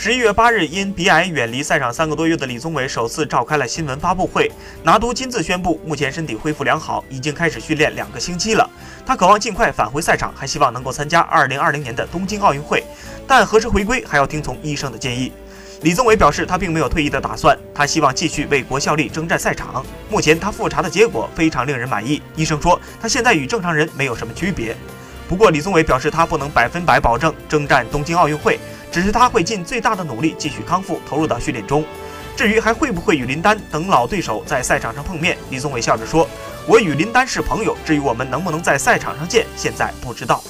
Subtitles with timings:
[0.00, 4.48] 十一月八日，因鼻癌远离赛场三个多月的李宗伟首次召开了新闻发布会，
[4.84, 8.70] 拿督亲自宣布，目前身体恢复良好，已经开始训练两个星期了。
[9.04, 12.84] 他渴望尽快返回赛场，还希望能够参加二零二零年的东京奥运会，
[13.26, 15.32] 但何时回归还要听从医生的建议。
[15.82, 19.84] 李宗伟表示，他并没有退役的打算，他希望继续为国效力，征战赛场。
[20.08, 24.76] 目前他复查的结果非常令人满意，医生说他现在与正常人没有什么区别。
[25.28, 28.60] 不过，李宗伟表示，他不能百分百保证征战东京奥运会。
[28.90, 31.84] 只是他会尽最大的努力继续康复，投入到训练中。
[32.36, 36.28] 至于还会不会与林丹等老对手在赛场上碰面，李宗伟笑着说
[36.68, 40.40] ：“我与林丹是朋友，至于我们能不能在赛场上见，现在不知道。”